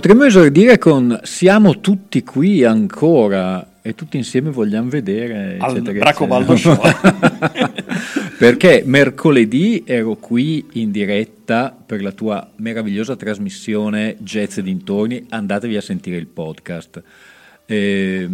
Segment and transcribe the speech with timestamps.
[0.00, 6.80] Potremmo esordire con Siamo tutti qui ancora e tutti insieme vogliamo vedere Al Bracobaldo Show.
[8.38, 15.76] Perché mercoledì ero qui in diretta per la tua meravigliosa trasmissione Jazz e dintorni, andatevi
[15.76, 17.02] a sentire il podcast.
[17.66, 18.26] E,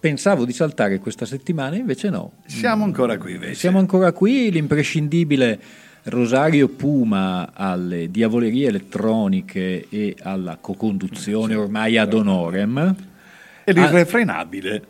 [0.00, 2.36] pensavo di saltare questa settimana, invece no.
[2.46, 3.54] Siamo ancora qui invece.
[3.56, 5.60] Siamo ancora qui, l'imprescindibile
[6.04, 12.96] Rosario Puma alle diavolerie elettroniche e alla co-conduzione ormai ad honorem.
[13.64, 14.82] E l'irrefrenabile.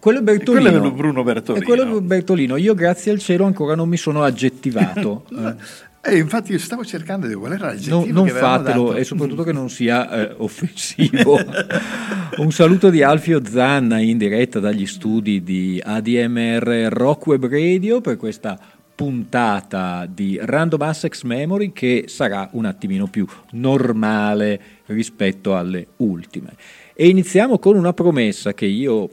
[0.00, 0.70] Quello è Bertolino.
[0.70, 1.64] Quello è Bruno Bertolino.
[1.64, 2.56] E quello è Bertolino.
[2.56, 5.24] Io, grazie al cielo, ancora non mi sono aggettivato.
[6.00, 8.94] Eh, infatti io stavo cercando di qual era l'aggettivo no, non fatelo dato.
[8.94, 11.36] e soprattutto che non sia eh, offensivo.
[12.38, 18.16] Un saluto di Alfio Zanna in diretta dagli studi di ADMR Rock Web Radio per
[18.16, 18.58] questa
[18.98, 26.56] puntata di Random Access Memory che sarà un attimino più normale rispetto alle ultime.
[26.94, 29.08] E iniziamo con una promessa che io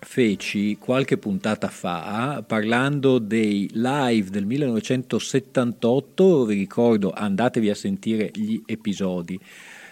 [0.00, 8.60] feci qualche puntata fa parlando dei live del 1978, vi ricordo andatevi a sentire gli
[8.66, 9.40] episodi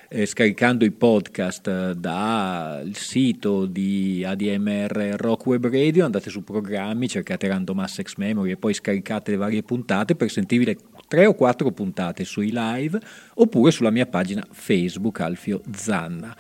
[0.09, 7.09] eh, scaricando i podcast eh, dal sito di ADMR Rock Web Radio, andate su programmi,
[7.09, 10.77] cercate Random Access Memory e poi scaricate le varie puntate per sentirvi le
[11.09, 12.99] tre o quattro puntate sui live
[13.35, 16.35] oppure sulla mia pagina Facebook Alfio Zanna.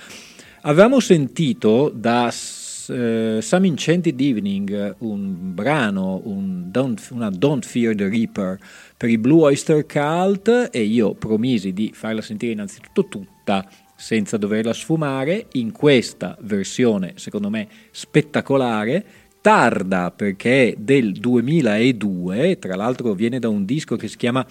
[0.63, 2.31] Avevamo sentito da
[2.89, 8.59] uh, Some Enchanted Evening un brano, un Don't, una Don't Fear the Reaper
[8.97, 14.73] per i Blue Oyster Cult e io promisi di farla sentire innanzitutto tutta senza doverla
[14.73, 19.05] sfumare in questa versione secondo me spettacolare
[19.41, 24.44] tarda perché è del 2002 tra l'altro viene da un disco che si chiama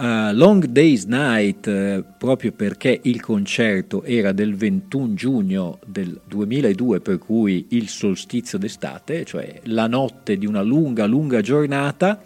[0.00, 7.00] Uh, Long Day's Night, uh, proprio perché il concerto era del 21 giugno del 2002,
[7.00, 12.22] per cui il solstizio d'estate, cioè la notte di una lunga, lunga giornata,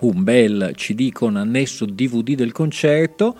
[0.00, 3.38] un bel CD con annesso DVD del concerto.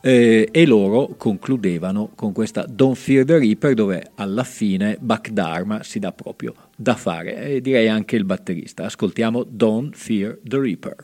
[0.00, 5.82] Eh, e loro concludevano con questa Don't Fear the Reaper dove alla fine Buck Dharma
[5.82, 8.84] si dà proprio da fare e direi anche il batterista.
[8.84, 10.96] Ascoltiamo Don't Fear the Reaper.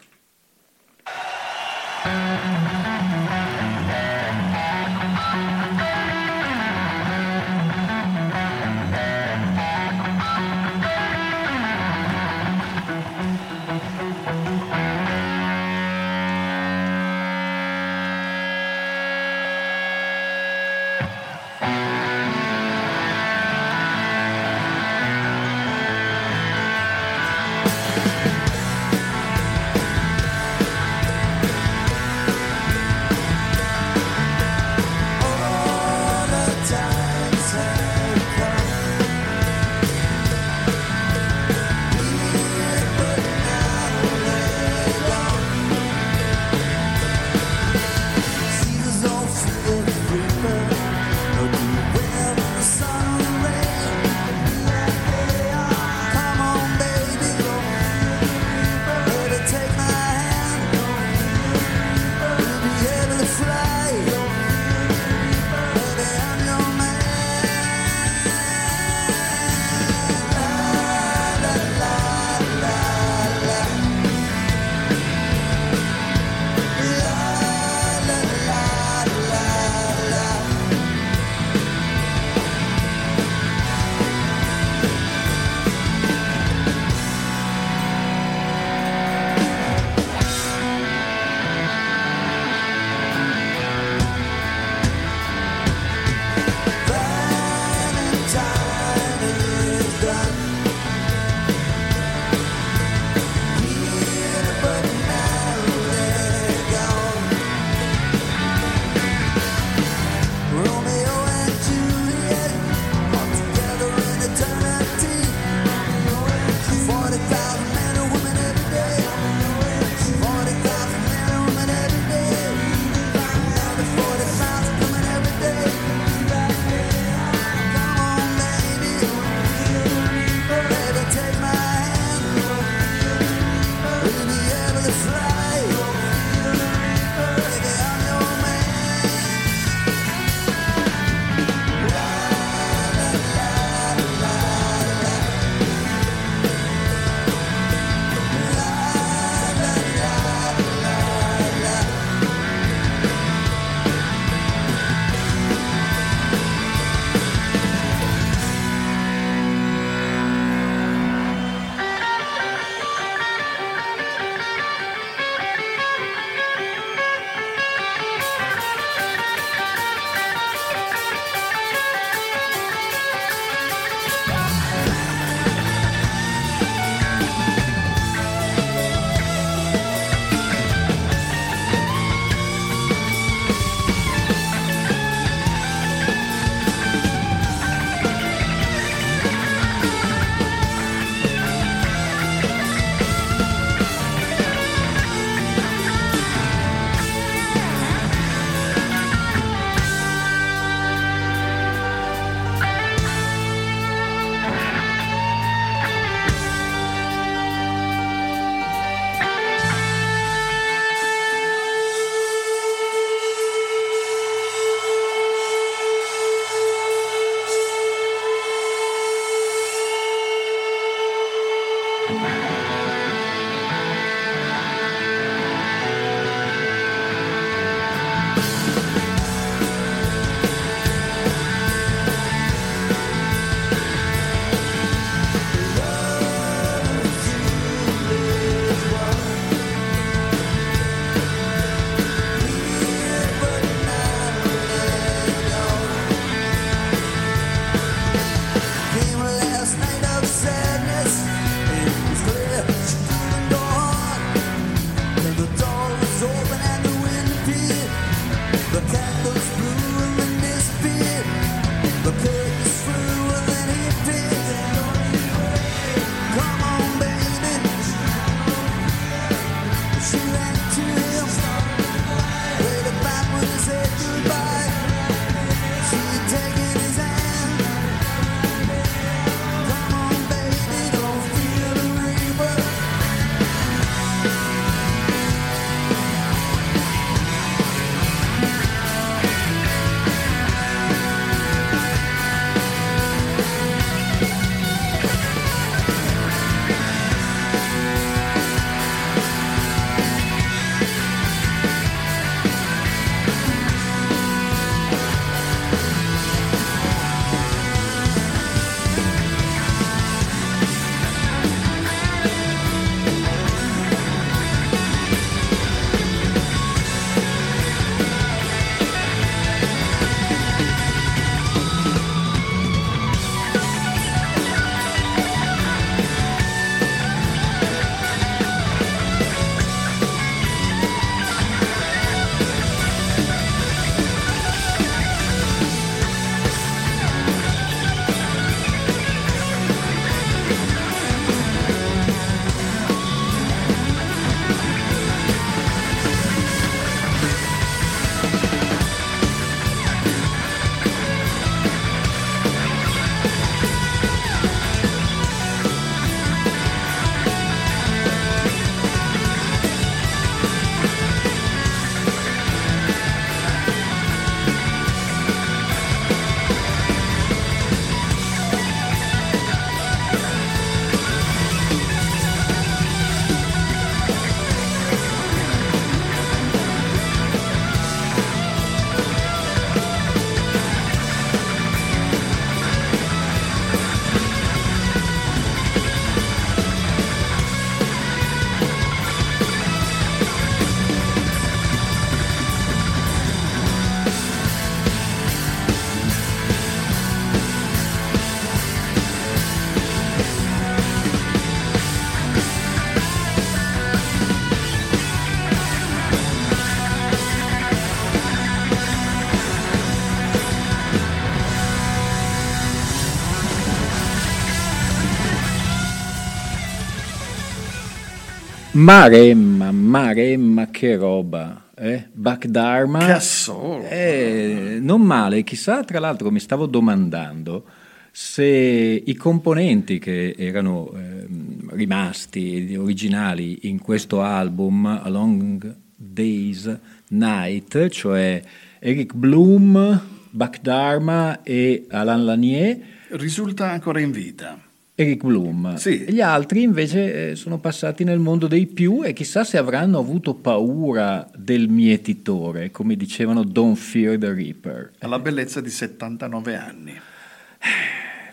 [418.93, 421.67] Maremma, Maremma, che roba.
[421.77, 422.09] Eh?
[422.13, 422.99] Bakdharma.
[422.99, 423.85] Che assolo.
[423.89, 427.67] Eh, non male, chissà, tra l'altro mi stavo domandando
[428.11, 431.25] se i componenti che erano eh,
[431.69, 436.77] rimasti originali in questo album, Along Days
[437.11, 438.43] Night, cioè
[438.81, 442.79] Eric Bloom, Bakdharma e Alain Lanier,
[443.11, 444.59] risulta ancora in vita.
[445.01, 445.77] Eric Bloom.
[445.77, 446.05] Sì.
[446.09, 450.35] Gli altri invece eh, sono passati nel mondo dei più e chissà se avranno avuto
[450.35, 454.93] paura del mietitore, come dicevano Don't Fear the Reaper.
[454.99, 457.01] Alla bellezza di 79 anni.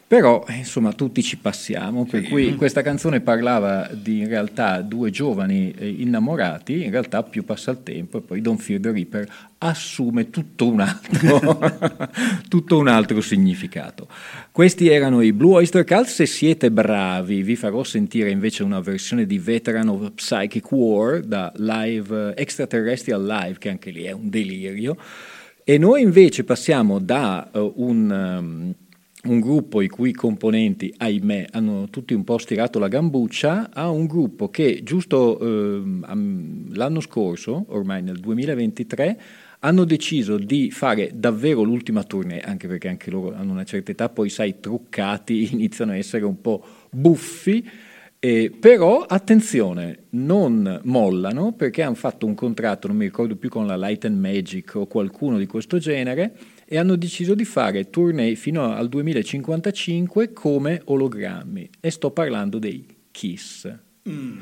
[0.07, 2.29] Però, insomma, tutti ci passiamo, per sì.
[2.29, 7.71] cui questa canzone parlava di in realtà due giovani eh, innamorati, in realtà più passa
[7.71, 11.59] il tempo e poi Don't Fear the Reaper assume tutto un altro,
[12.47, 14.07] tutto un altro significato.
[14.49, 19.25] Questi erano i Blue Oyster Cult, se siete bravi vi farò sentire invece una versione
[19.25, 24.95] di Veteran of Psychic War da Live Extraterrestrial Live, che anche lì è un delirio,
[25.65, 28.09] e noi invece passiamo da uh, un...
[28.39, 28.75] Um,
[29.27, 34.05] un gruppo i cui componenti, ahimè, hanno tutti un po' stirato la gambuccia, a un
[34.05, 35.81] gruppo che giusto eh,
[36.73, 39.19] l'anno scorso, ormai nel 2023,
[39.59, 44.09] hanno deciso di fare davvero l'ultima tournée, anche perché anche loro hanno una certa età,
[44.09, 47.67] poi sai, truccati, iniziano a essere un po' buffi,
[48.19, 53.67] eh, però attenzione, non mollano perché hanno fatto un contratto, non mi ricordo più con
[53.67, 56.33] la Light and Magic o qualcuno di questo genere,
[56.69, 62.85] e hanno deciso di fare tournée fino al 2055 come ologrammi e sto parlando dei
[63.09, 63.73] Kiss.
[64.09, 64.41] Mm.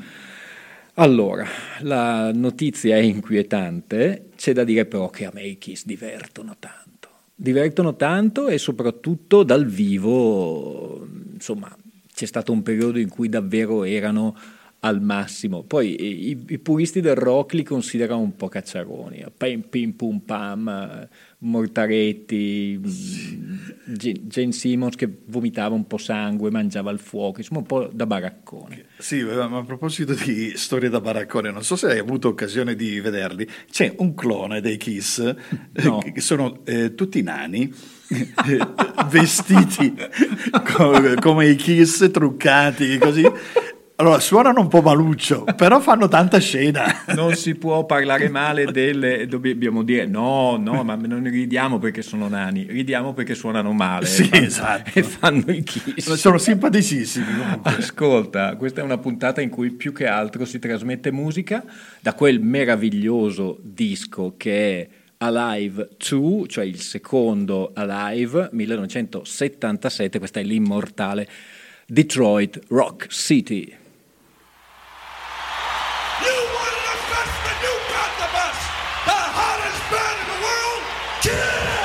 [0.94, 1.46] Allora,
[1.80, 7.10] la notizia è inquietante, c'è da dire però che a me i Kiss divertono tanto.
[7.34, 11.74] Divertono tanto e soprattutto dal vivo, insomma,
[12.12, 14.36] c'è stato un periodo in cui davvero erano
[14.80, 15.62] al massimo.
[15.62, 21.08] Poi i, i, puristi del rock li considerano un po' cacciaroni, pim pim pum pam,
[21.38, 22.80] Mortaretti,
[23.86, 28.86] Jane Simmons che vomitava un po' sangue, mangiava il fuoco, insomma un po' da baraccone.
[28.98, 33.00] Sì, ma a proposito di storie da baraccone, non so se hai avuto occasione di
[33.00, 35.34] vederli, c'è un clone dei Kiss,
[35.72, 35.98] no.
[35.98, 37.72] che sono eh, tutti nani,
[39.10, 39.94] vestiti
[40.74, 43.24] come, come i Kiss, truccati così
[43.98, 46.84] allora, suonano un po' maluccio, però fanno tanta scena.
[47.14, 49.26] Non si può parlare male delle...
[49.26, 54.04] Dobbiamo dire no, no, ma non ridiamo perché sono nani, ridiamo perché suonano male.
[54.04, 54.90] Sì, fanno, esatto.
[54.92, 56.12] E fanno i kiss.
[56.12, 57.70] Sono simpaticissimi comunque.
[57.76, 61.64] Ascolta, questa è una puntata in cui più che altro si trasmette musica
[62.00, 64.88] da quel meraviglioso disco che è
[65.18, 71.26] Alive 2, cioè il secondo Alive, 1977, questa è l'immortale
[71.86, 73.84] Detroit Rock City.
[77.26, 78.14] That's the new Path
[79.06, 80.82] the hottest band in the world.
[81.22, 81.75] Get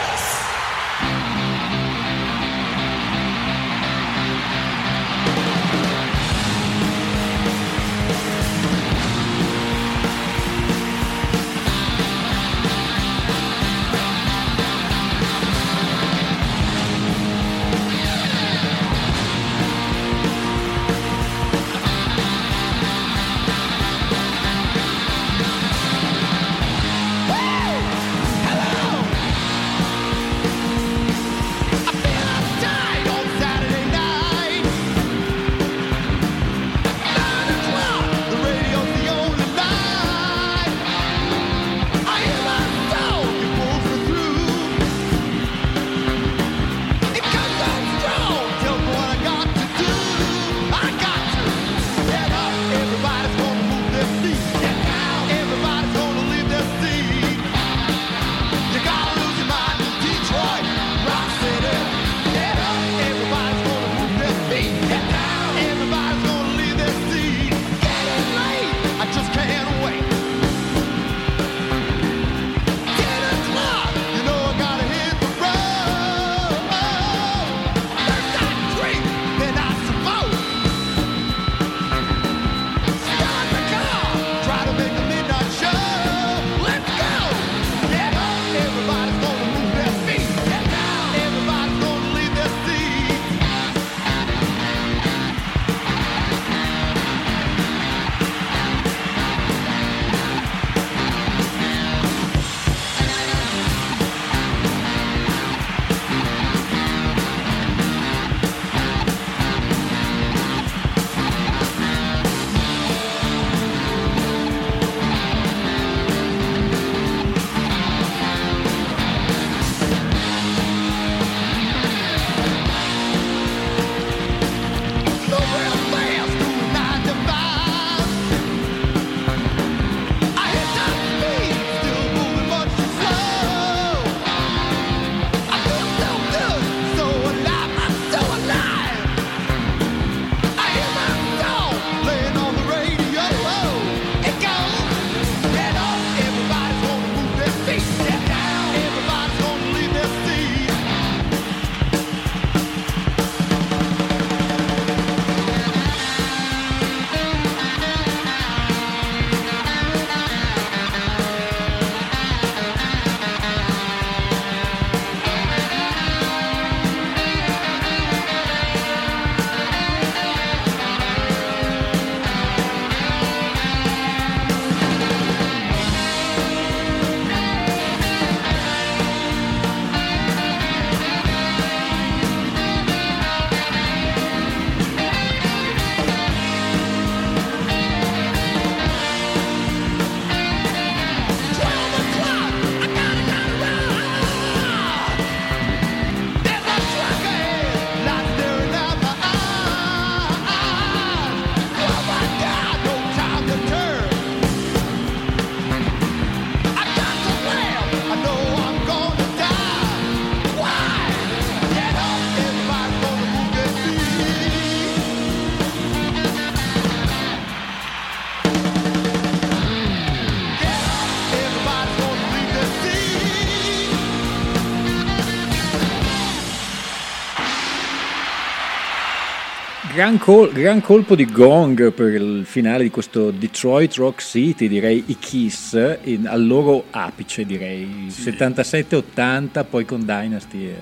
[229.94, 235.04] Gran, col- gran, colpo di gong per il finale di questo Detroit Rock City, direi
[235.08, 235.74] i Kiss,
[236.04, 238.30] in, al loro apice direi, sì.
[238.30, 240.74] 77-80, poi con Dynasty.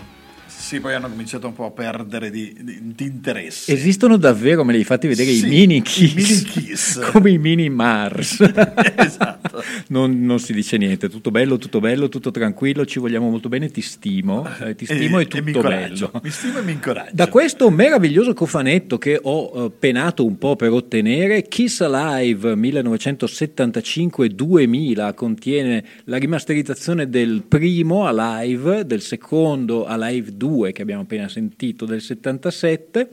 [0.69, 3.73] Sì, poi hanno cominciato un po' a perdere di, di, di interesse.
[3.73, 6.99] Esistono davvero, me li hai fatti vedere sì, i mini Kiss, i mini kiss.
[7.09, 8.37] come i mini Mars.
[8.95, 9.63] esatto.
[9.87, 13.71] non, non, si dice niente, tutto bello, tutto bello, tutto tranquillo, ci vogliamo molto bene,
[13.71, 16.11] ti stimo, eh, ti stimo e, e tutto e bello.
[16.21, 17.09] Mi stimo e mi incoraggio.
[17.13, 25.15] Da questo meraviglioso cofanetto che ho uh, penato un po' per ottenere, Kiss Alive 1975-2000
[25.15, 31.85] contiene la rimasterizzazione del primo Alive, del secondo Alive 2 2 che abbiamo appena sentito
[31.85, 33.09] del 77,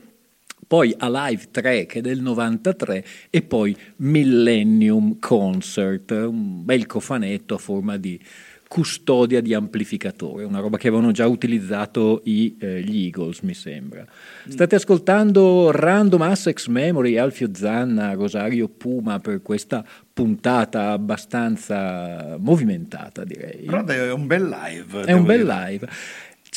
[0.66, 7.58] poi Alive 3 che è del 93 e poi Millennium Concert, un bel cofanetto a
[7.58, 8.20] forma di
[8.68, 14.04] custodia di amplificatore, una roba che avevano già utilizzato i, eh, gli Eagles, mi sembra.
[14.48, 23.66] State ascoltando Random Assex Memory, Alfio Zanna, Rosario Puma per questa puntata abbastanza movimentata, direi.
[23.66, 25.04] Però è un bel live.
[25.04, 25.68] È un bel dire.
[25.68, 25.88] live.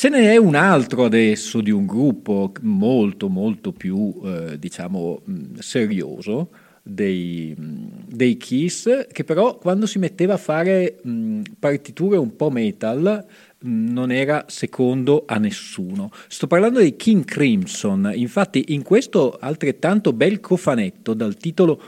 [0.00, 5.20] Ce n'è un altro adesso di un gruppo molto molto più eh, diciamo
[5.58, 6.48] serioso
[6.82, 13.26] dei, dei, Kiss che però quando si metteva a fare mh, partiture un po' metal
[13.58, 16.10] non era secondo a nessuno.
[16.28, 21.78] Sto parlando dei King Crimson, infatti in questo altrettanto bel cofanetto dal titolo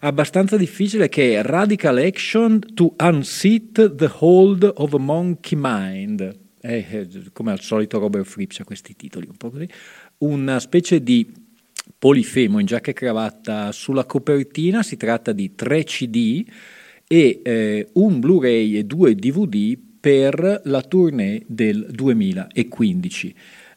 [0.00, 7.52] abbastanza difficile che è Radical Action to Unseat the Hold of Monkey Mind eh, come
[7.52, 9.68] al solito Robert Fripp ha questi titoli un po' così,
[10.18, 11.30] una specie di
[11.98, 16.44] polifemo in giacca e cravatta sulla copertina, si tratta di tre CD
[17.06, 23.34] e eh, un Blu-ray e due DVD per la tournée del 2015.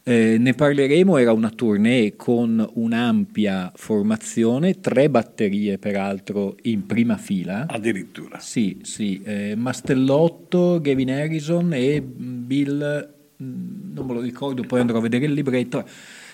[0.08, 7.66] Eh, ne parleremo, era una tournée con un'ampia formazione, tre batterie peraltro in prima fila.
[7.68, 8.38] Addirittura.
[8.38, 14.96] Sì, sì, eh, Mastellotto, Gavin Harrison e Bill, mm, non me lo ricordo, poi andrò
[14.96, 15.86] a vedere il libretto.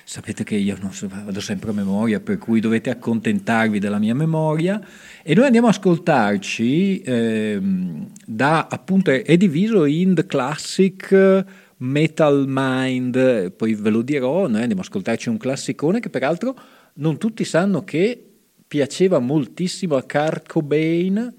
[0.07, 4.81] Sapete che io so, vado sempre a memoria, per cui dovete accontentarvi della mia memoria.
[5.21, 11.45] E noi andiamo a ascoltarci ehm, da, appunto, è diviso in The Classic
[11.85, 16.57] Metal Mind, poi ve lo dirò, noi andiamo ad ascoltarci un classicone che peraltro
[16.95, 18.23] non tutti sanno che
[18.67, 21.35] piaceva moltissimo a Kurt Cobain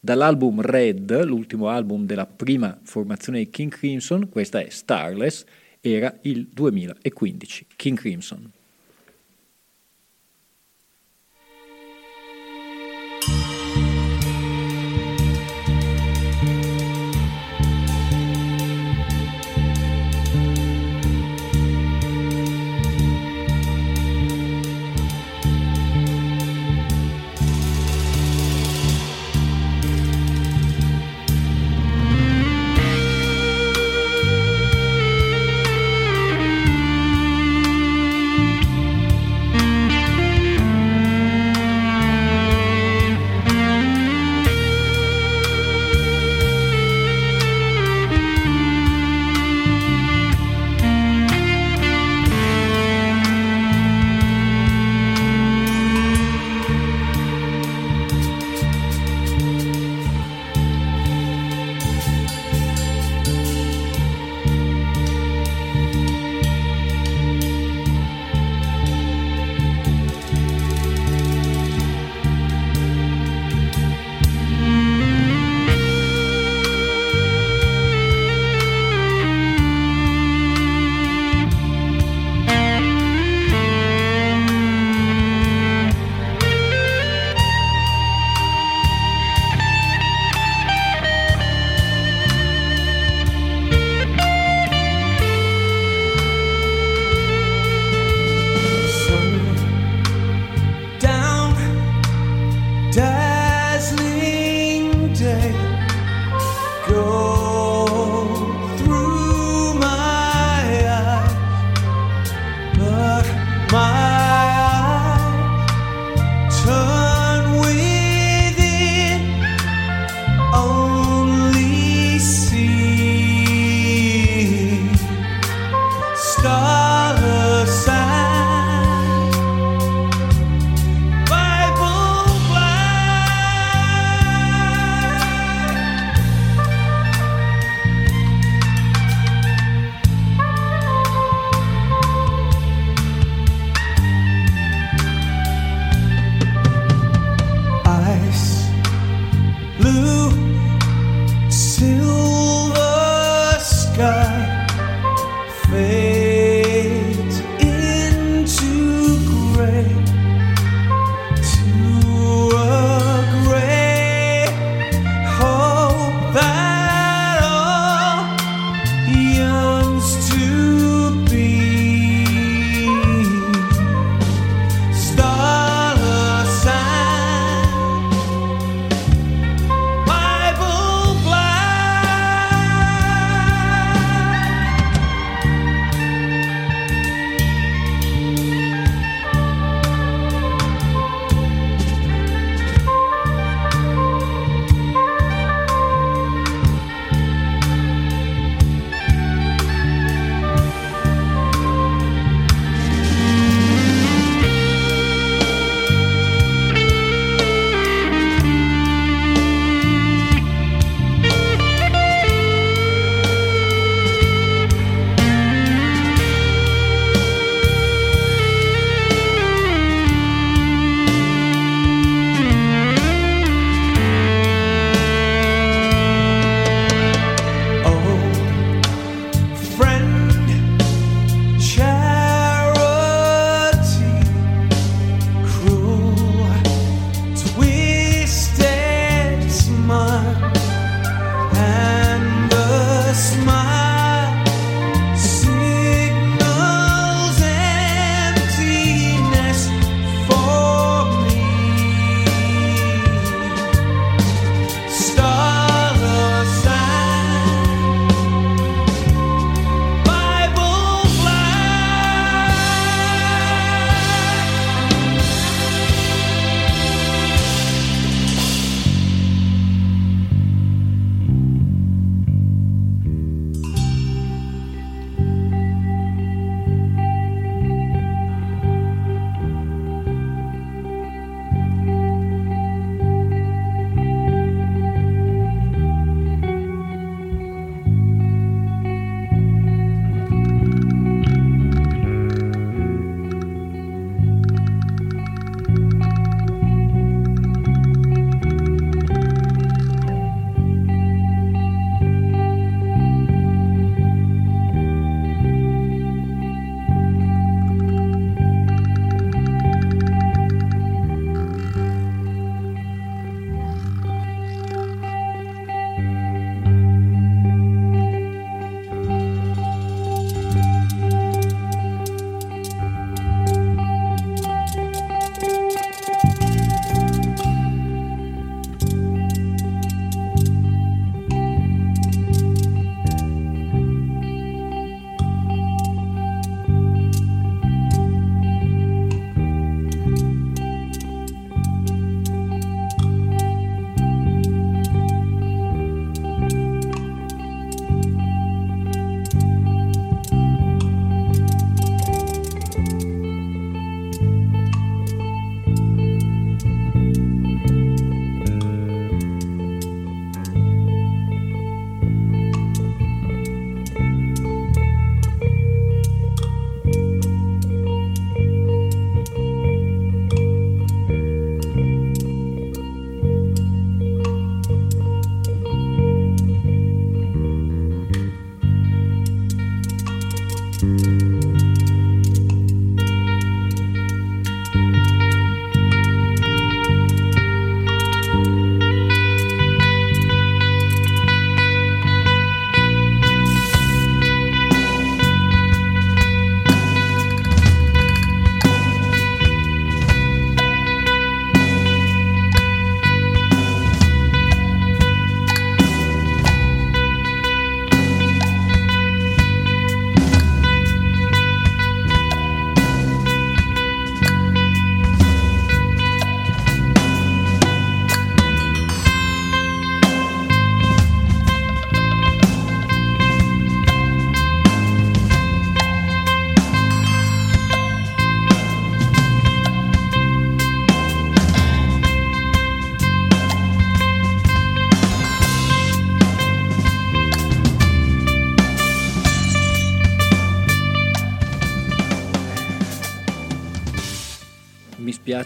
[0.00, 5.44] dall'album Red, l'ultimo album della prima formazione di King Crimson, questa è Starless,
[5.80, 8.52] era il 2015, King Crimson.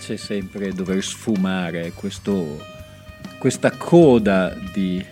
[0.03, 2.61] Dispiace sempre dover sfumare questo,
[3.39, 5.05] questa coda di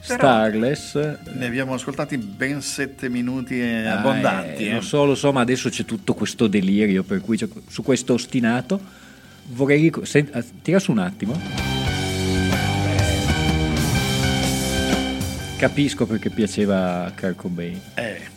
[0.00, 0.94] Starless.
[1.32, 4.66] Ne abbiamo ascoltati ben sette minuti eh, abbondanti.
[4.68, 8.14] Eh, Lo so, lo so, ma adesso c'è tutto questo delirio, per cui su questo
[8.14, 8.80] ostinato
[9.50, 9.82] vorrei...
[9.82, 11.40] Ric- Sent- ah, tira su un attimo.
[15.56, 17.80] Capisco perché piaceva a Kurt Cobain.
[17.94, 18.34] Eh.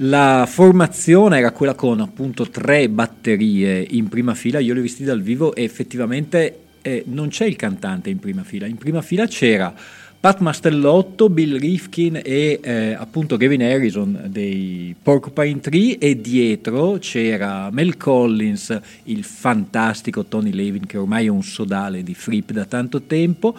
[0.00, 5.04] La formazione era quella con appunto tre batterie in prima fila, io le ho viste
[5.04, 9.26] dal vivo e effettivamente eh, non c'è il cantante in prima fila, in prima fila
[9.26, 9.74] c'era
[10.20, 15.98] Pat Mastellotto, Bill Rifkin e eh, appunto Gavin Harrison dei Porcupine Tree.
[15.98, 22.14] E dietro c'era Mel Collins, il fantastico Tony Levin che ormai è un sodale di
[22.14, 23.56] Fripp da tanto tempo,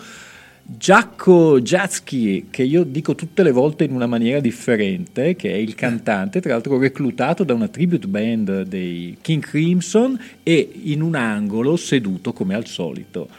[0.70, 5.76] Giacco Jacki, che io dico tutte le volte in una maniera differente, che è il
[5.76, 11.78] cantante, tra l'altro reclutato da una tribute band dei King Crimson e in un angolo
[11.78, 13.30] seduto come al solito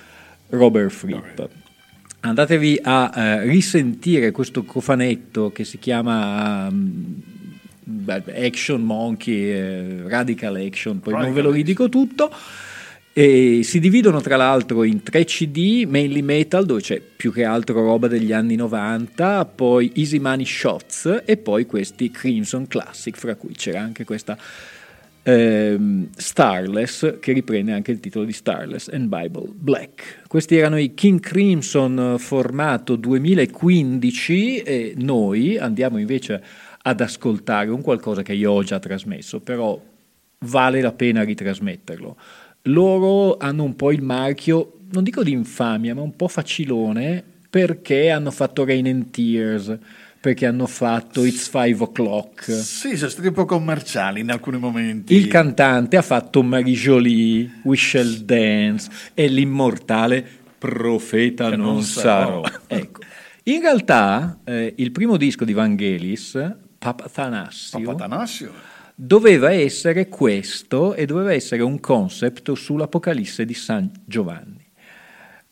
[0.49, 1.41] Robert Fripp.
[2.21, 7.23] Andatevi a eh, risentire questo cofanetto che si chiama um,
[8.07, 12.33] Action Monkey, eh, Radical Action, poi Radical non ve lo ridico tutto.
[13.18, 17.83] E si dividono tra l'altro in tre CD, mainly metal, dove c'è più che altro
[17.85, 23.54] roba degli anni 90, poi Easy Money Shots e poi questi Crimson Classic, fra cui
[23.54, 24.38] c'era anche questa
[25.24, 30.22] ehm, Starless, che riprende anche il titolo di Starless and Bible Black.
[30.28, 36.40] Questi erano i King Crimson formato 2015 e noi andiamo invece
[36.83, 39.83] ad ascoltare un qualcosa che io ho già trasmesso, però
[40.42, 42.16] vale la pena ritrasmetterlo
[42.68, 48.11] loro hanno un po' il marchio, non dico di infamia, ma un po' facilone, perché
[48.11, 49.76] hanno fatto Rain and Tears,
[50.20, 52.52] perché hanno fatto It's Five O'Clock.
[52.52, 55.14] Sì, sono stati un po' commerciali in alcuni momenti.
[55.14, 61.83] Il cantante ha fatto Marie Jolie, We Shall Dance e l'immortale Profeta che non, non
[61.83, 62.44] sarò.
[62.44, 62.59] sarò.
[62.66, 63.00] ecco.
[63.44, 68.52] In realtà eh, il primo disco di Vangelis, Papa Thanassio, Papa Thanassio
[69.00, 74.66] doveva essere questo e doveva essere un concept sull'Apocalisse di San Giovanni.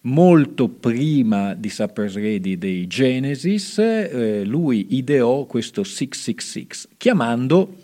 [0.01, 7.77] Molto prima di Supper's Ready dei Genesis, eh, lui ideò questo 666, chiamando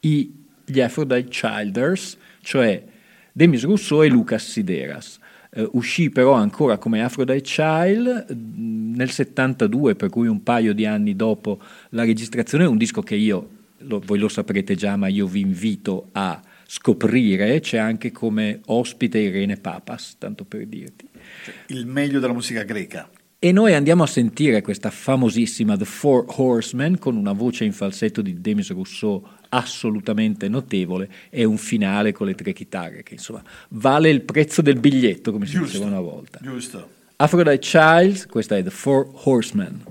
[0.00, 0.30] i,
[0.66, 2.84] gli Aphrodite Childers, cioè
[3.32, 5.18] Demis Rousseau e Lucas Sideras.
[5.48, 11.16] Uh, uscì però ancora come Aphrodite Child nel 72, per cui un paio di anni
[11.16, 11.58] dopo
[11.90, 16.08] la registrazione, un disco che io lo, voi lo saprete già, ma io vi invito
[16.12, 21.08] a scoprire, c'è anche come ospite Irene Papas, tanto per dirti.
[21.44, 23.08] Cioè, il meglio della musica greca.
[23.38, 28.22] E noi andiamo a sentire questa famosissima The Four Horsemen con una voce in falsetto
[28.22, 34.10] di Demis Rousseau assolutamente notevole e un finale con le tre chitarre che insomma vale
[34.10, 36.40] il prezzo del biglietto come si giusto, diceva una volta.
[36.42, 36.88] Giusto.
[37.16, 39.82] Aphrodite Child, questa è The Four Horsemen.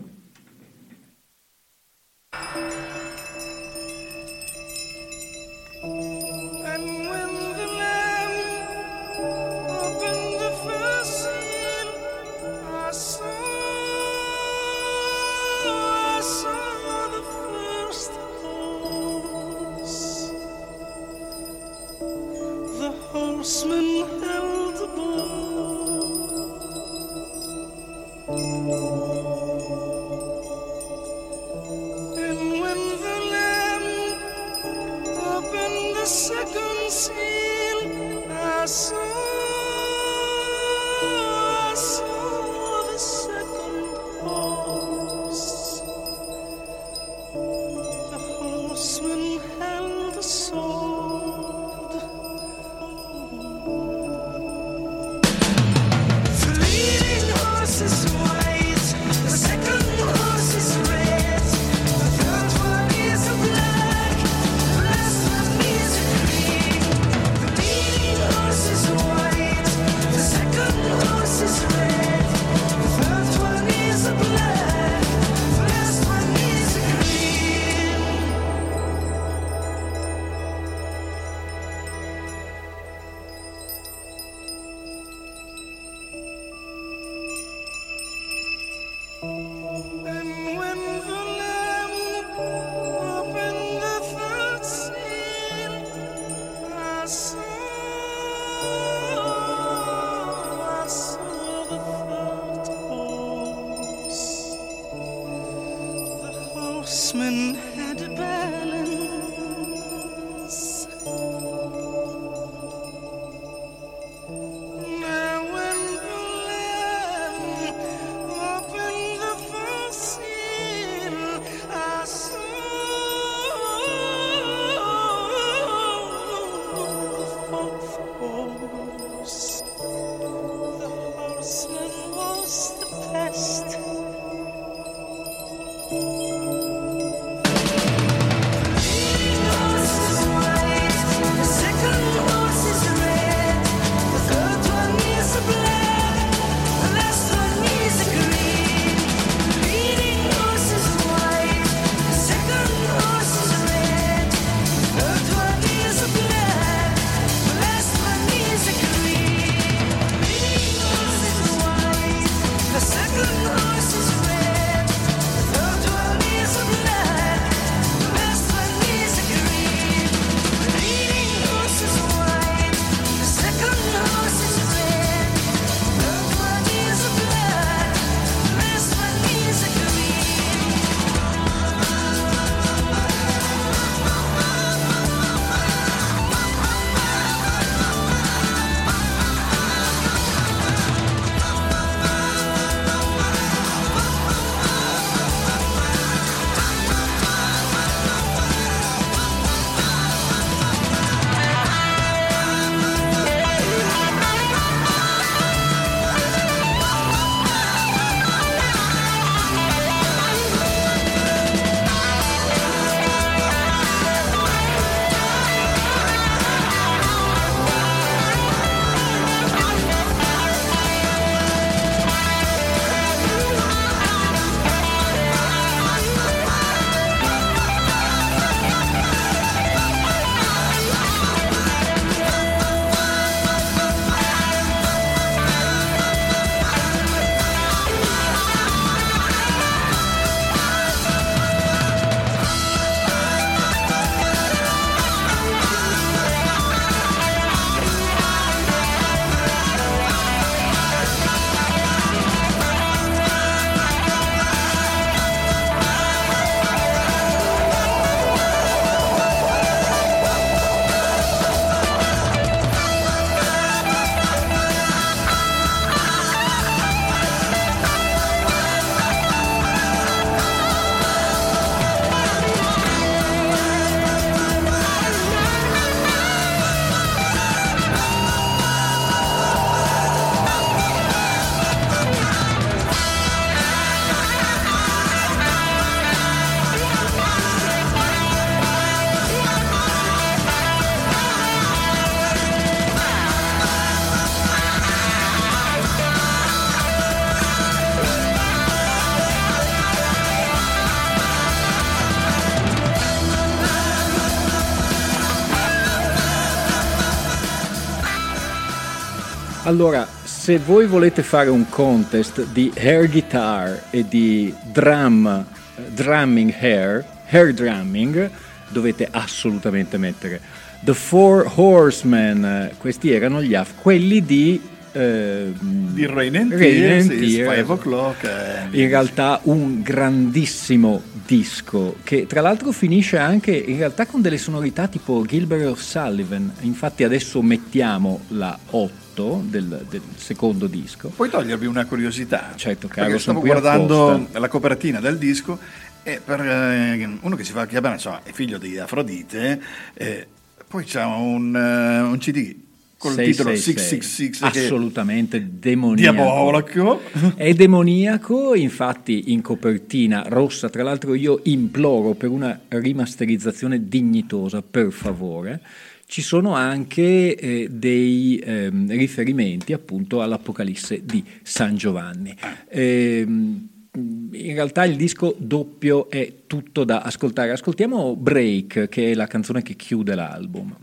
[309.75, 315.45] Allora, se voi volete fare un contest di air guitar e di drum,
[315.93, 318.29] drumming hair, hair drumming,
[318.69, 320.39] dovete assolutamente mettere
[320.79, 324.61] The Four Horsemen, questi erano gli AF, quelli di
[324.93, 328.23] eh, di Rain and Tears, Five O'Clock.
[328.23, 328.81] Eh.
[328.81, 334.87] In realtà un grandissimo disco che tra l'altro finisce anche in realtà con delle sonorità
[334.87, 336.49] tipo Gilbert O'Sullivan.
[336.61, 341.09] Infatti adesso mettiamo la 8 del, del, secondo disco.
[341.09, 342.53] Puoi togliervi una curiosità?
[342.55, 345.57] Certo, caro, stavo guardando la copertina del disco
[346.03, 349.61] e per eh, uno che si fa chiamare, insomma, è figlio di Afrodite,
[349.93, 350.27] eh,
[350.67, 352.55] poi c'è un, uh, un CD
[352.97, 356.13] col 6, titolo 666 assolutamente demoniaco.
[356.13, 357.01] diabolico.
[357.35, 360.69] È demoniaco infatti in copertina rossa.
[360.69, 365.61] Tra l'altro io imploro per una rimasterizzazione dignitosa per favore
[366.05, 372.35] ci sono anche eh, dei eh, riferimenti appunto all'Apocalisse di San Giovanni.
[372.69, 377.51] Eh, in realtà il disco doppio è tutto da ascoltare.
[377.51, 380.75] Ascoltiamo Break, che è la canzone che chiude l'album.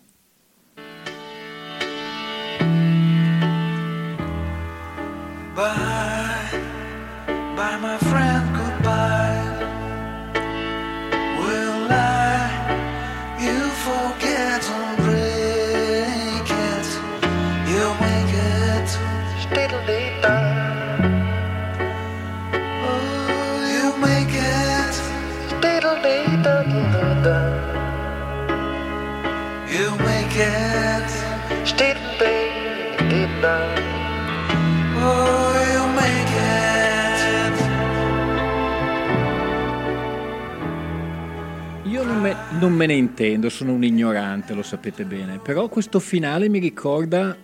[42.62, 47.36] Non me, ne intendo, sono un ignorante, lo sapete bene, però questo finale mi ricorda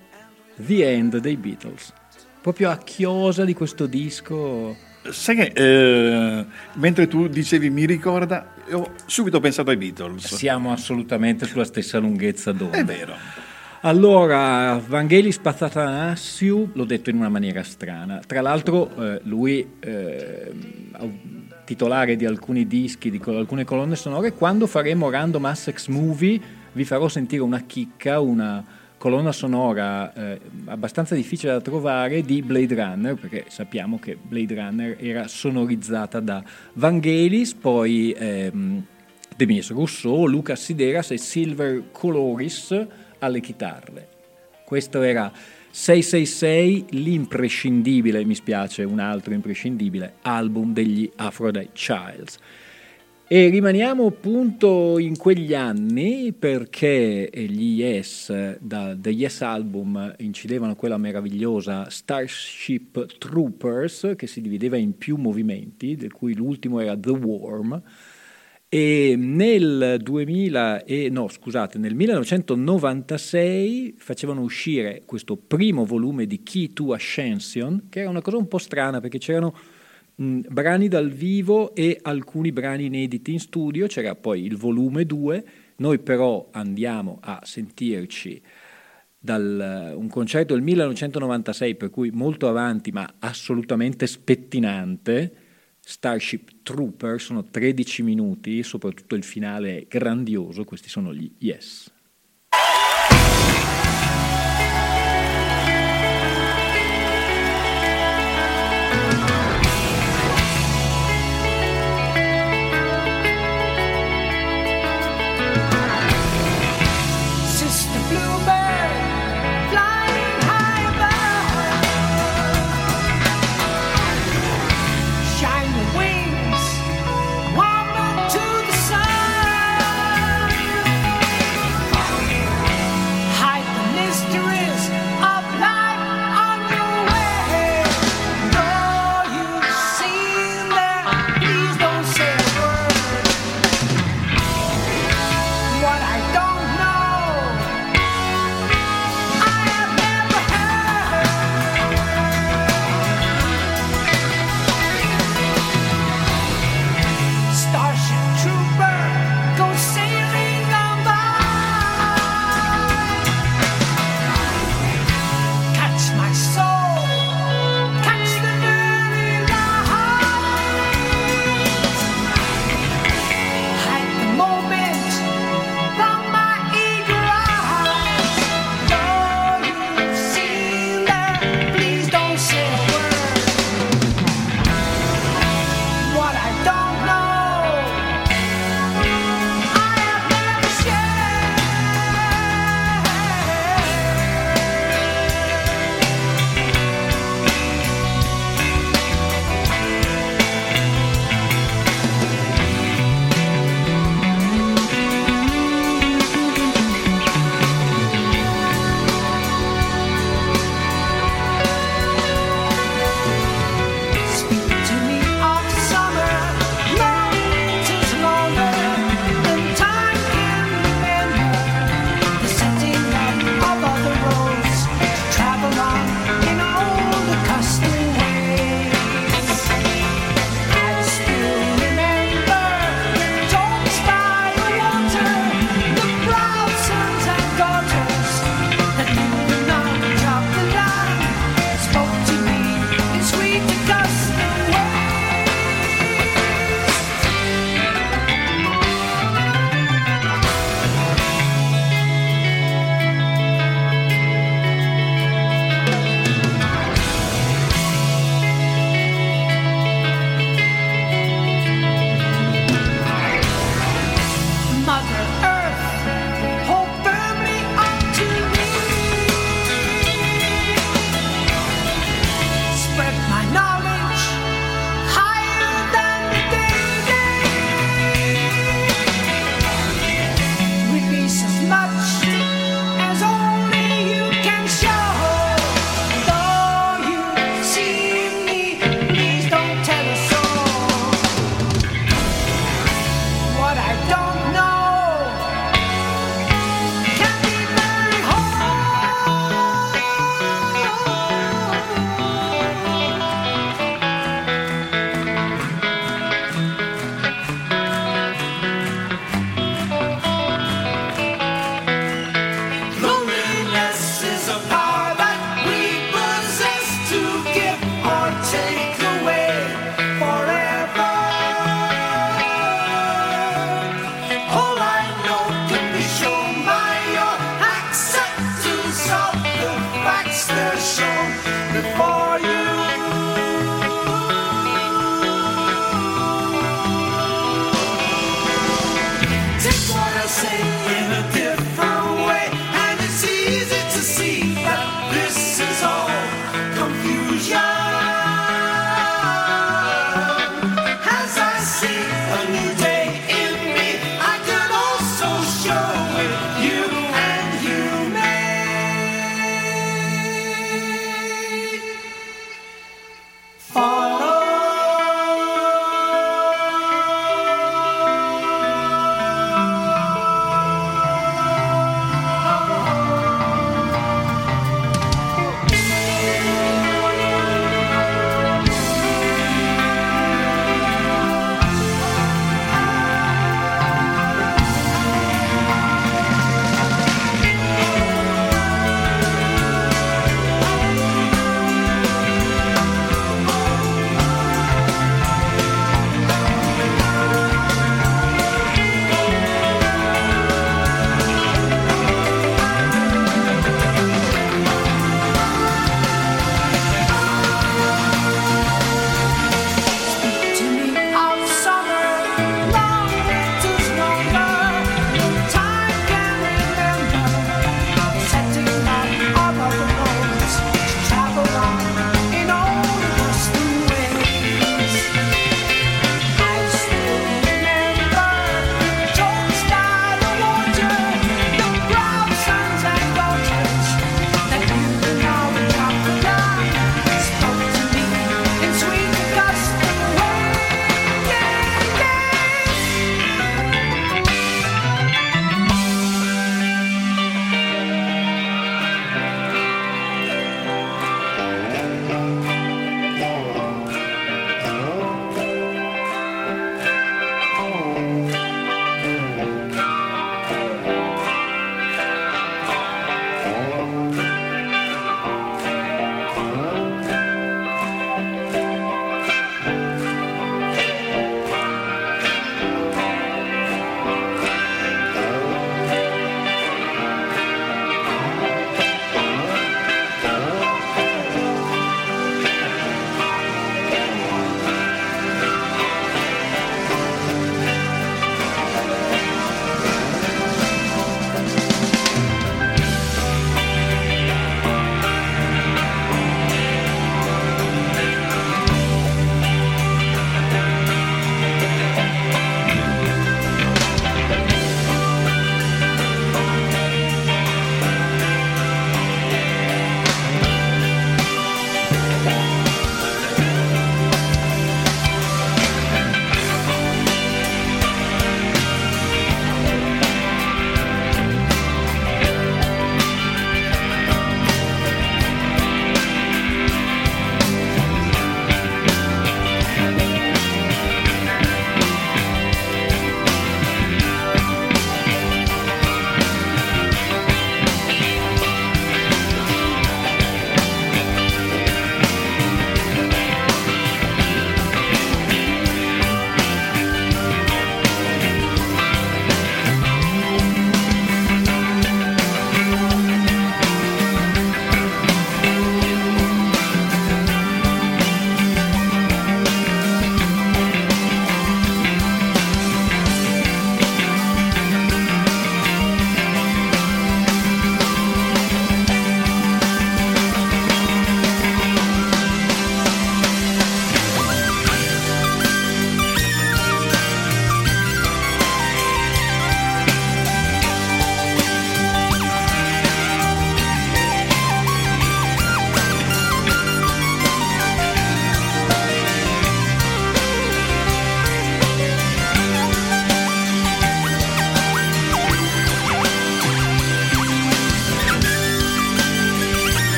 [0.57, 1.93] The End dei Beatles
[2.41, 4.75] proprio a chiosa di questo disco.
[5.11, 10.35] Sai che eh, mentre tu dicevi mi ricorda, ho subito pensato ai Beatles.
[10.35, 12.79] Siamo assolutamente sulla stessa lunghezza d'onda.
[12.79, 13.15] È vero.
[13.83, 18.21] Allora, Vangelis Pathatanassiou, l'ho detto in una maniera strana.
[18.27, 20.53] Tra l'altro, eh, lui, eh,
[21.69, 26.41] titolare di alcuni dischi, di alcune colonne sonore, quando faremo Random Assex Movie
[26.73, 28.65] vi farò sentire una chicca, una
[28.97, 34.97] colonna sonora eh, abbastanza difficile da trovare di Blade Runner, perché sappiamo che Blade Runner
[34.99, 36.43] era sonorizzata da
[36.73, 38.83] Vangelis, poi ehm,
[39.37, 42.87] Demis Rousseau, Lucas Sideras e Silver Coloris
[43.19, 44.09] alle chitarre.
[44.65, 45.31] Questo era
[45.81, 52.37] 666, l'imprescindibile, mi spiace, un altro imprescindibile album degli Aphrodite Childs.
[53.29, 60.99] E rimaniamo appunto in quegli anni perché gli Yes, da The Yes Album, incidevano quella
[60.99, 67.81] meravigliosa Starship Troopers che si divideva in più movimenti, di cui l'ultimo era The Worm.
[68.71, 76.75] E nel 2000 e, no, scusate, nel 1996 facevano uscire questo primo volume di Key
[76.75, 79.57] to Ascension, che era una cosa un po' strana perché c'erano
[80.17, 85.45] mh, brani dal vivo e alcuni brani inediti in studio, c'era poi il volume 2,
[85.77, 88.39] noi però andiamo a sentirci
[89.19, 95.47] dal un concerto del 1996, per cui molto avanti ma assolutamente spettinante,
[95.81, 101.91] Starship Trooper, sono 13 minuti, soprattutto il finale è grandioso, questi sono gli Yes.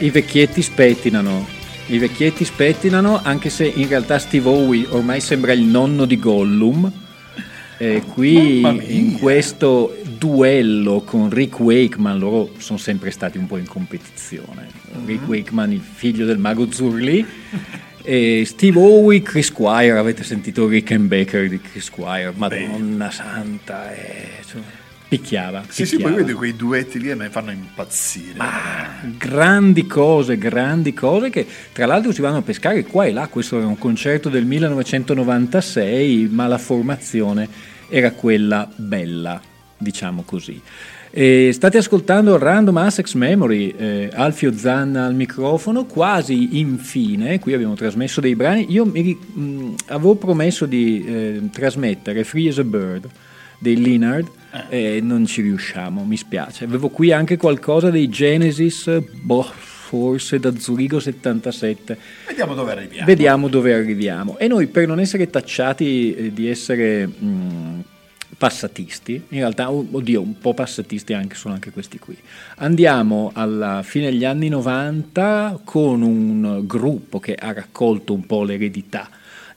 [0.00, 1.46] I vecchietti spettinano,
[1.88, 6.90] i vecchietti spettinano anche se in realtà Steve Owie ormai sembra il nonno di Gollum.
[7.76, 13.66] E qui in questo duello con Rick Wakeman, loro sono sempre stati un po' in
[13.66, 14.68] competizione.
[14.68, 15.06] Mm-hmm.
[15.06, 17.24] Rick Wakeman, il figlio del mago Zurli,
[18.02, 23.12] e Steve Owie, Chris Squire, avete sentito Rick and Baker di Chris Squire, Madonna Beh.
[23.12, 24.60] santa, eh, cioè,
[25.10, 25.88] picchiava, Sì, picchiava.
[25.88, 28.36] sì, poi vedo quei duetti lì a me fanno impazzire.
[28.36, 28.88] Ma,
[29.18, 33.26] grandi cose, grandi cose che tra l'altro si vanno a pescare qua e là.
[33.26, 37.48] Questo era un concerto del 1996, ma la formazione
[37.88, 39.40] era quella bella,
[39.76, 40.60] diciamo così.
[41.12, 47.74] E state ascoltando Random Assex Memory, eh, Alfio Zanna al microfono, quasi infine, qui abbiamo
[47.74, 53.08] trasmesso dei brani, io mi, mh, avevo promesso di eh, trasmettere Free as a Bird
[53.60, 54.28] dei Leonard
[54.70, 54.96] eh.
[54.96, 56.64] e non ci riusciamo, mi spiace.
[56.64, 61.98] Avevo qui anche qualcosa dei Genesis, boh, forse da Zurigo 77.
[62.26, 63.06] Vediamo dove arriviamo.
[63.06, 64.38] Vediamo dove arriviamo.
[64.38, 67.06] E noi per non essere tacciati eh, di essere...
[67.06, 67.84] Mh,
[68.40, 72.16] passatisti, in realtà, oddio, un po' passatisti anche, sono anche questi qui.
[72.56, 79.10] Andiamo alla fine degli anni 90 con un gruppo che ha raccolto un po' l'eredità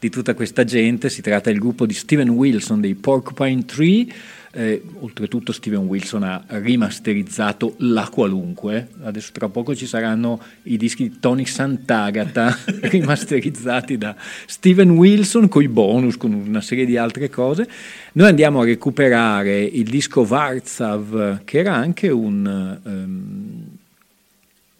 [0.04, 4.06] di tutta questa gente, si tratta del gruppo di Steven Wilson dei Porcupine Tree,
[4.52, 11.08] eh, oltretutto Steven Wilson ha rimasterizzato la qualunque, adesso tra poco ci saranno i dischi
[11.08, 12.54] di Tony Sant'Agata
[12.92, 14.14] rimasterizzati da
[14.46, 17.66] Steven Wilson con i bonus, con una serie di altre cose.
[18.12, 23.68] Noi andiamo a recuperare il disco Varzav, che era anche un, um,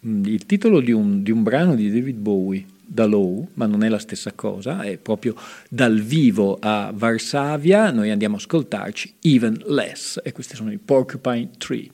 [0.02, 3.90] il titolo di un, di un brano di David Bowie da Low, ma non è
[3.90, 5.36] la stessa cosa, è proprio
[5.70, 11.50] dal vivo a Varsavia, noi andiamo a ascoltarci Even Less e questi sono i Porcupine
[11.58, 11.90] Tree.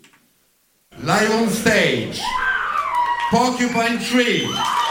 [0.98, 2.20] Live on stage,
[3.30, 4.89] Porcupine Tree.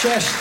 [0.00, 0.34] Chest.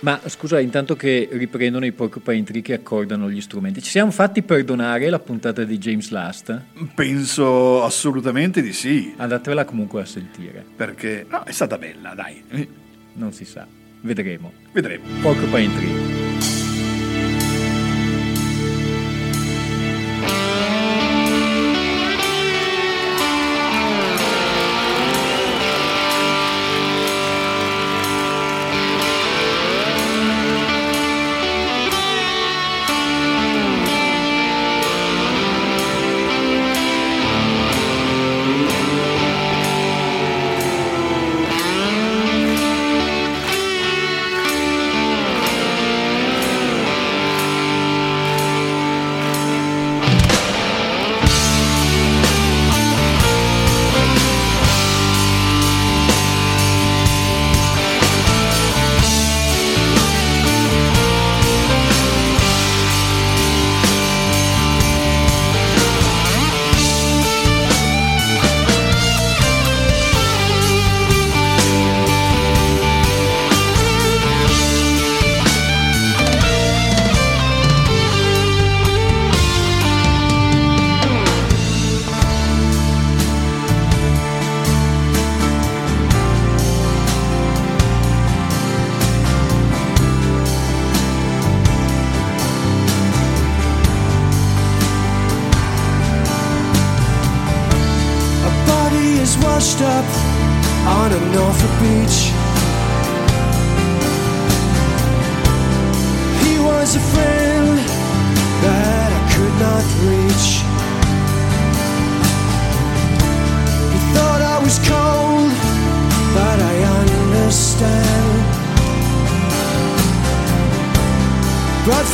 [0.00, 4.42] Ma scusa, intanto che riprendono i Porcupine Tree che accordano gli strumenti, ci siamo fatti
[4.42, 6.60] perdonare la puntata di James Last?
[6.92, 9.14] Penso assolutamente di sì.
[9.16, 10.64] Andatevela comunque a sentire.
[10.74, 12.42] Perché no, è stata bella, dai.
[13.12, 13.64] Non si sa,
[14.00, 14.52] vedremo.
[14.72, 15.04] Vedremo.
[15.20, 16.27] Porcupine Tree.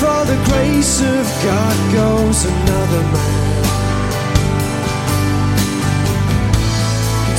[0.04, 3.62] for the grace of God goes another man.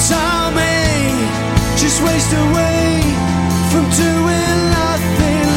[0.09, 0.97] Time may
[1.81, 2.85] just waste away
[3.71, 5.49] from doing nothing.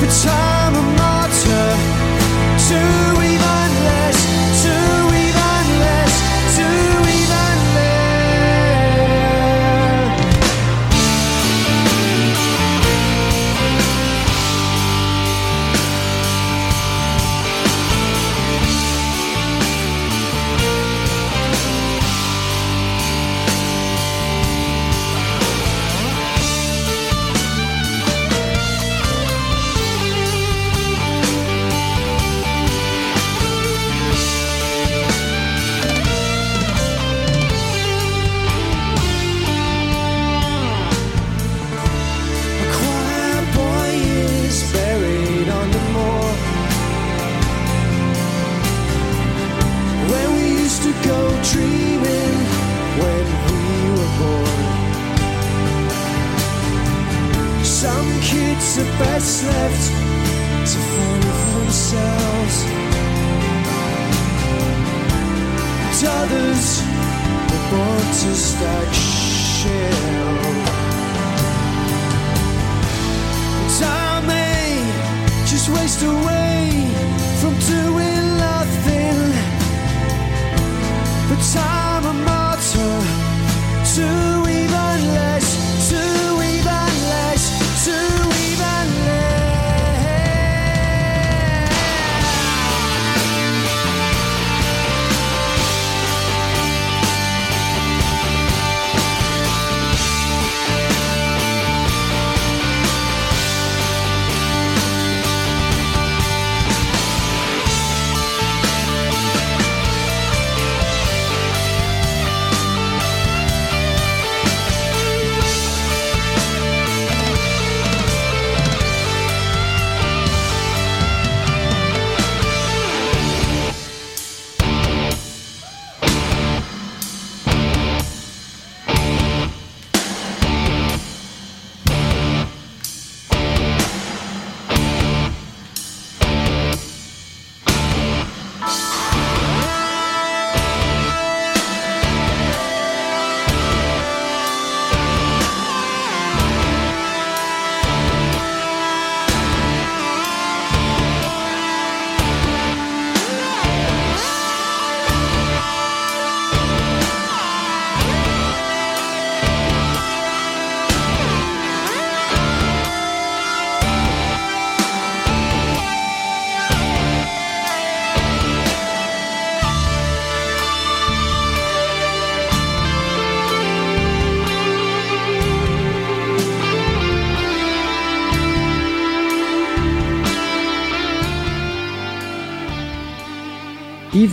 [0.00, 1.70] But I'm a martyr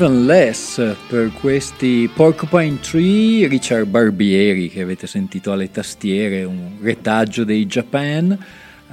[0.02, 7.44] Even Less per questi Porcupine Tree, Richard Barbieri che avete sentito alle tastiere, un retaggio
[7.44, 8.36] dei Japan,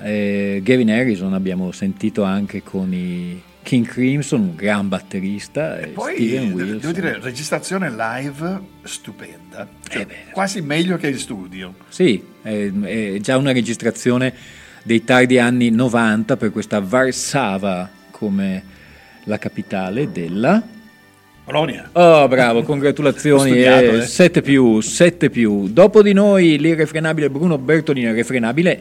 [0.03, 6.15] eh, Gavin Harrison abbiamo sentito anche con i King Crimson, un gran batterista, e poi
[6.15, 6.79] Steven Wilson.
[6.79, 11.75] devo dire, registrazione live stupenda, cioè, eh quasi meglio che in studio.
[11.89, 14.35] Sì, è, è già una registrazione
[14.83, 18.63] dei tardi anni 90 per questa Varsava come
[19.25, 20.77] la capitale della
[21.49, 21.89] Polonia.
[21.93, 23.53] Oh, bravo, congratulazioni.
[23.53, 24.03] Studiato, eh.
[24.03, 25.67] 7 più, 7 più.
[25.69, 28.79] Dopo di noi l'irrefrenabile Bruno Bertolino, irrefrenabile,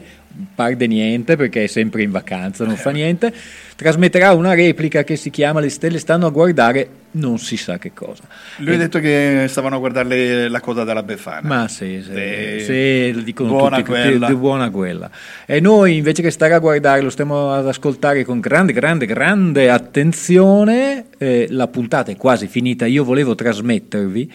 [0.54, 3.32] par de niente perché è sempre in vacanza, non fa niente,
[3.76, 7.92] trasmetterà una replica che si chiama Le stelle stanno a guardare non si sa che
[7.94, 8.22] cosa.
[8.58, 8.74] Lui e...
[8.74, 11.48] ha detto che stavano a guardare la coda della Befana.
[11.48, 13.12] Ma sì, sì, e...
[13.14, 14.26] sì dicono buona tutti quella.
[14.26, 15.10] Di, di buona quella.
[15.46, 19.70] E noi invece che stare a guardare lo stiamo ad ascoltare con grande, grande, grande
[19.70, 21.06] attenzione.
[21.16, 24.32] Eh, la puntata è quasi finita, io volevo trasmettervi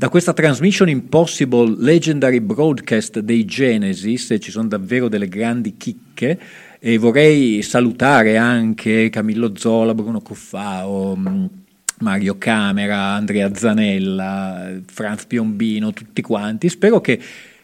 [0.00, 6.38] da questa Transmission Impossible Legendary Broadcast dei Genesis, ci sono davvero delle grandi chicche,
[6.78, 11.44] e vorrei salutare anche Camillo Zola, Bruno Cuffao, mm,
[11.98, 16.70] Mario Camera, Andrea Zanella, Franz Piombino, tutti quanti.
[16.70, 17.20] Spero che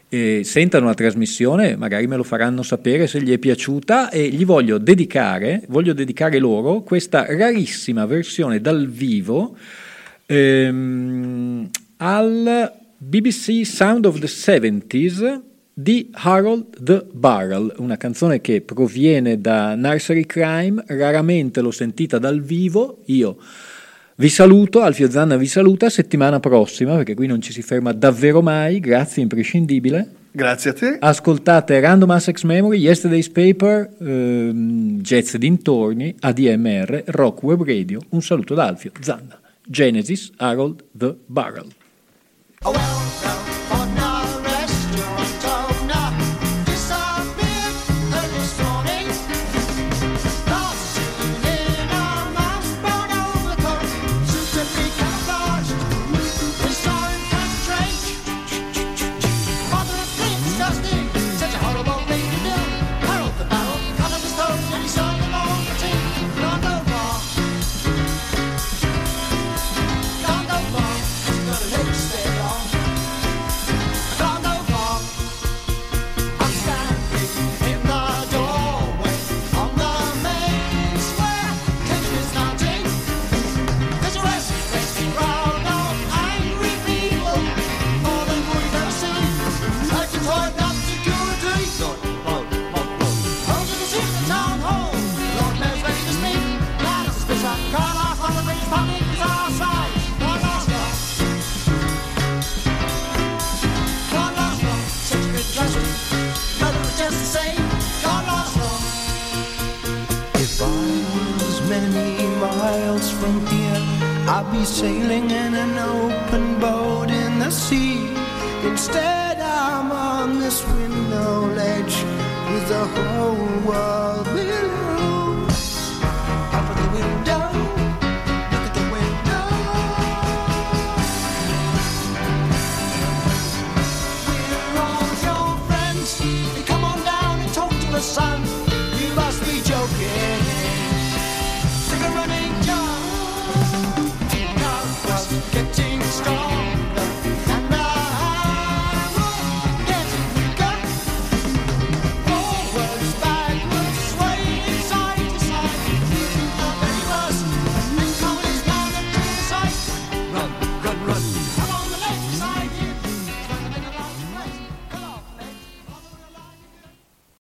[0.06, 4.44] eh, sentano la trasmissione, magari me lo faranno sapere se gli è piaciuta e gli
[4.44, 9.56] voglio dedicare, voglio dedicare loro questa rarissima versione dal vivo.
[10.26, 15.42] Ehm, al BBC Sound of the 70s
[15.72, 22.40] di Harold the Barrel, una canzone che proviene da Nursery Crime, raramente l'ho sentita dal
[22.40, 23.36] vivo, io
[24.18, 28.40] vi saluto, Alfio Zanna vi saluta, settimana prossima, perché qui non ci si ferma davvero
[28.40, 30.10] mai, grazie imprescindibile.
[30.30, 30.96] Grazie a te.
[30.98, 38.54] Ascoltate Random Assex Memory, Yesterday's Paper, ehm, Jazz dintorni, ADMR, Rock Web Radio, un saluto
[38.54, 39.38] da Alfio Zanna.
[39.68, 41.66] Genesis, Harold the Barrel.
[42.68, 43.05] Oh, well,